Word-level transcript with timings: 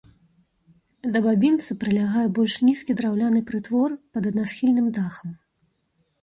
Да 1.15 1.19
бабінца 1.25 1.77
прылягае 1.83 2.23
больш 2.37 2.55
нізкі 2.69 2.91
драўляны 3.03 3.43
прытвор 3.51 3.95
пад 4.17 4.23
аднасхільным 4.31 4.87
дахам. 4.99 5.31